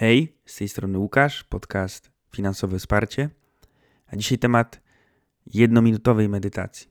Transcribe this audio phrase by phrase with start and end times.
[0.00, 3.30] Hej, z tej strony Łukasz, podcast Finansowe Wsparcie.
[4.06, 4.80] A dzisiaj temat
[5.46, 6.88] jednominutowej medytacji.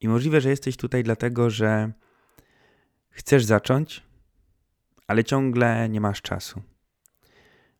[0.00, 1.92] I możliwe, że jesteś tutaj dlatego, że
[3.10, 4.02] chcesz zacząć,
[5.06, 6.62] ale ciągle nie masz czasu.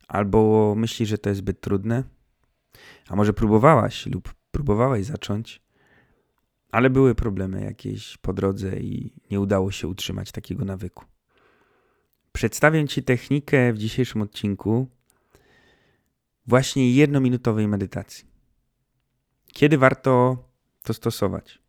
[0.07, 2.03] Albo myślisz, że to jest zbyt trudne,
[3.07, 5.61] a może próbowałaś lub próbowałeś zacząć,
[6.71, 11.10] ale były problemy jakieś po drodze i nie udało się utrzymać takiego nawyku.
[12.31, 14.87] Przedstawię Ci technikę w dzisiejszym odcinku
[16.45, 18.25] właśnie jednominutowej medytacji.
[19.53, 20.43] Kiedy warto
[20.83, 21.61] to stosować?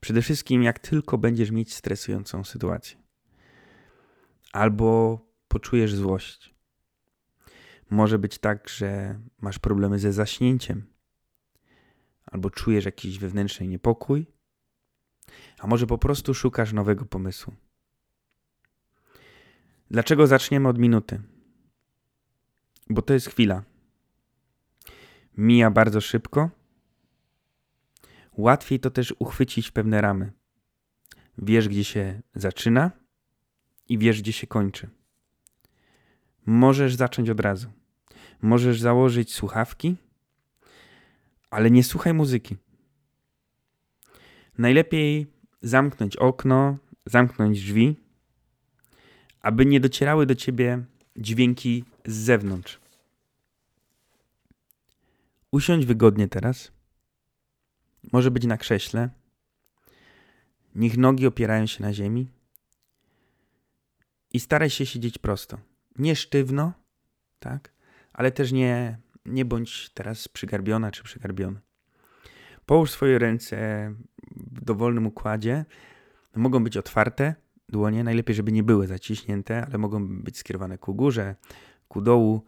[0.00, 2.98] Przede wszystkim, jak tylko będziesz mieć stresującą sytuację,
[4.52, 6.54] albo poczujesz złość.
[7.90, 10.86] Może być tak, że masz problemy ze zaśnięciem,
[12.26, 14.26] albo czujesz jakiś wewnętrzny niepokój,
[15.58, 17.54] a może po prostu szukasz nowego pomysłu.
[19.90, 21.22] Dlaczego zaczniemy od minuty?
[22.90, 23.62] Bo to jest chwila.
[25.36, 26.50] Mija bardzo szybko.
[28.36, 30.32] Łatwiej to też uchwycić pewne ramy.
[31.38, 32.90] Wiesz, gdzie się zaczyna
[33.88, 34.88] i wiesz, gdzie się kończy.
[36.46, 37.68] Możesz zacząć od razu.
[38.42, 39.96] Możesz założyć słuchawki,
[41.50, 42.56] ale nie słuchaj muzyki.
[44.58, 45.26] Najlepiej
[45.62, 48.07] zamknąć okno, zamknąć drzwi
[49.40, 50.84] aby nie docierały do ciebie
[51.16, 52.80] dźwięki z zewnątrz.
[55.50, 56.72] Usiądź wygodnie teraz.
[58.12, 59.10] Może być na krześle.
[60.74, 62.28] Niech nogi opierają się na ziemi.
[64.32, 65.58] I staraj się siedzieć prosto.
[65.98, 66.72] Nie sztywno,
[67.38, 67.72] tak?
[68.12, 71.60] Ale też nie, nie bądź teraz przygarbiona czy przygarbiony.
[72.66, 73.56] Połóż swoje ręce
[74.36, 75.64] w dowolnym układzie.
[76.36, 77.34] Mogą być otwarte,
[77.68, 78.04] dłonie.
[78.04, 81.36] Najlepiej, żeby nie były zaciśnięte, ale mogą być skierowane ku górze,
[81.88, 82.44] ku dołu.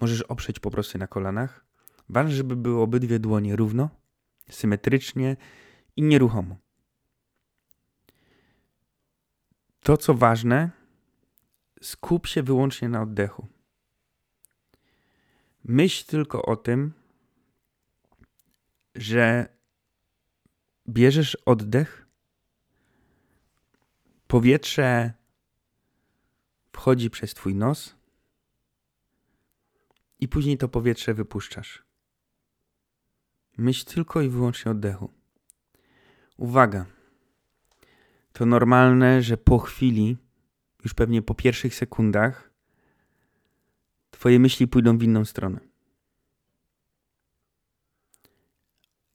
[0.00, 1.64] Możesz oprzeć po prostu na kolanach.
[2.08, 3.90] Ważne, żeby były obydwie dłonie równo,
[4.50, 5.36] symetrycznie
[5.96, 6.56] i nieruchomo.
[9.80, 10.70] To, co ważne,
[11.82, 13.46] skup się wyłącznie na oddechu.
[15.64, 16.92] Myśl tylko o tym,
[18.94, 19.48] że
[20.88, 22.03] bierzesz oddech
[24.34, 25.12] Powietrze
[26.72, 27.96] wchodzi przez twój nos
[30.20, 31.84] i później to powietrze wypuszczasz.
[33.58, 35.10] Myśl tylko i wyłącznie oddechu.
[36.36, 36.86] Uwaga.
[38.32, 40.16] To normalne, że po chwili,
[40.84, 42.50] już pewnie po pierwszych sekundach,
[44.10, 45.60] Twoje myśli pójdą w inną stronę.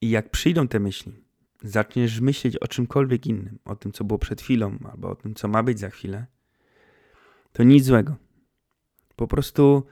[0.01, 1.24] I jak przyjdą te myśli,
[1.61, 5.47] zaczniesz myśleć o czymkolwiek innym, o tym, co było przed chwilą, albo o tym, co
[5.47, 6.25] ma być za chwilę,
[7.51, 8.15] to nic złego.
[9.15, 9.85] Po prostu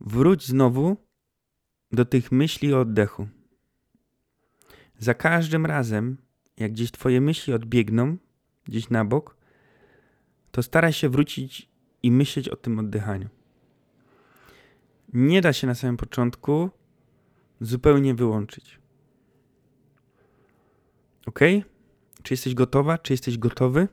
[0.00, 0.96] wróć znowu
[1.92, 3.28] do tych myśli o oddechu.
[4.98, 6.16] Za każdym razem,
[6.56, 8.16] jak gdzieś Twoje myśli odbiegną,
[8.64, 9.36] gdzieś na bok,
[10.50, 11.68] to staraj się wrócić
[12.02, 13.28] i myśleć o tym oddychaniu.
[15.12, 16.70] Nie da się na samym początku
[17.60, 18.78] zupełnie wyłączyć.
[21.26, 21.40] Ok?
[22.22, 22.98] Czy jesteś gotowa?
[22.98, 23.88] Czy jesteś gotowy?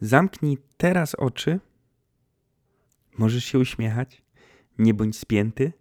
[0.00, 1.60] Zamknij teraz oczy.
[3.18, 4.22] Możesz się uśmiechać.
[4.78, 5.72] Nie bądź spięty.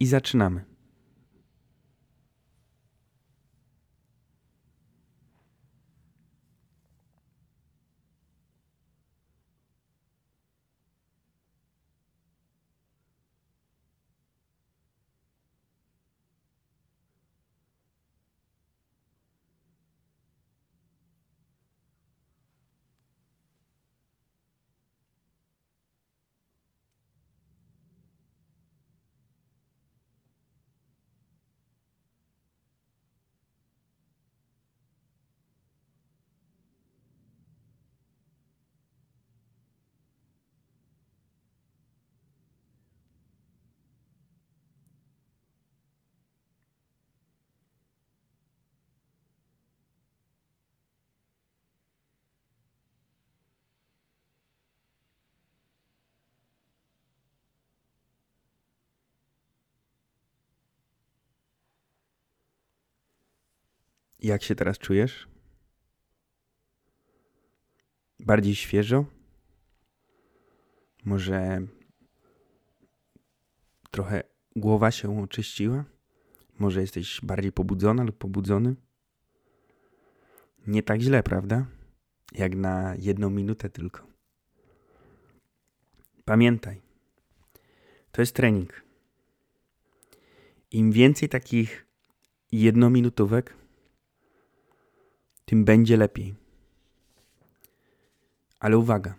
[0.00, 0.71] I zaczynamy.
[64.22, 65.28] Jak się teraz czujesz?
[68.20, 69.04] Bardziej świeżo?
[71.04, 71.66] Może
[73.90, 74.22] trochę
[74.56, 75.84] głowa się oczyściła?
[76.58, 78.74] Może jesteś bardziej pobudzona lub pobudzony?
[80.66, 81.66] Nie tak źle, prawda?
[82.32, 84.06] Jak na jedną minutę tylko.
[86.24, 86.80] Pamiętaj,
[88.12, 88.84] to jest trening.
[90.70, 91.86] Im więcej takich
[92.52, 93.61] jednominutówek,
[95.52, 96.34] tym będzie lepiej.
[98.60, 99.14] Ale uwaga,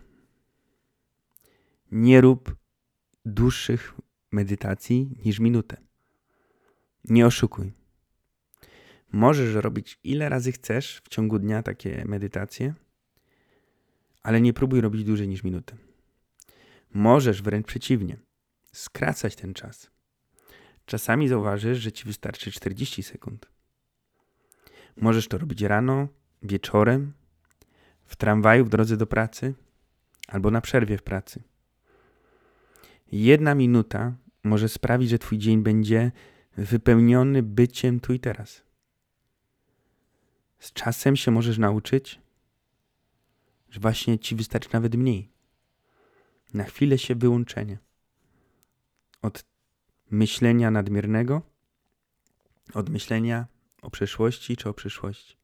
[1.90, 2.56] nie rób
[3.24, 3.94] dłuższych
[4.32, 5.76] medytacji niż minutę.
[7.04, 7.72] Nie oszukuj.
[9.12, 12.74] Możesz robić ile razy chcesz w ciągu dnia takie medytacje,
[14.22, 15.76] ale nie próbuj robić dłużej niż minutę.
[16.94, 18.18] Możesz wręcz przeciwnie,
[18.72, 19.90] skracać ten czas.
[20.86, 23.50] Czasami zauważysz, że ci wystarczy 40 sekund.
[24.96, 26.08] Możesz to robić rano,
[26.44, 27.12] wieczorem,
[28.06, 29.54] w tramwaju w drodze do pracy
[30.28, 31.42] albo na przerwie w pracy.
[33.12, 34.14] Jedna minuta
[34.44, 36.12] może sprawić, że Twój dzień będzie
[36.56, 38.62] wypełniony byciem tu i teraz.
[40.58, 42.20] Z czasem się możesz nauczyć,
[43.70, 45.30] że właśnie Ci wystarczy nawet mniej.
[46.54, 47.78] Na chwilę się wyłączenie
[49.22, 49.44] od
[50.10, 51.42] myślenia nadmiernego,
[52.74, 53.46] od myślenia
[53.82, 55.43] o przeszłości czy o przyszłości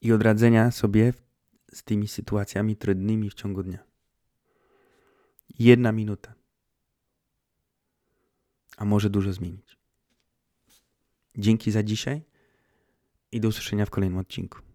[0.00, 1.12] i odradzenia sobie
[1.72, 3.78] z tymi sytuacjami trudnymi w ciągu dnia.
[5.58, 6.34] Jedna minuta,
[8.76, 9.78] a może dużo zmienić.
[11.38, 12.22] Dzięki za dzisiaj
[13.32, 14.67] i do usłyszenia w kolejnym odcinku.